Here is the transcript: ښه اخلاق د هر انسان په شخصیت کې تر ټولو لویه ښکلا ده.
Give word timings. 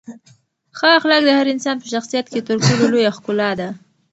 ښه 0.77 0.87
اخلاق 0.97 1.21
د 1.25 1.29
هر 1.39 1.47
انسان 1.53 1.75
په 1.79 1.87
شخصیت 1.93 2.25
کې 2.31 2.39
تر 2.47 2.55
ټولو 2.65 2.83
لویه 2.93 3.11
ښکلا 3.17 3.51
ده. 3.59 3.69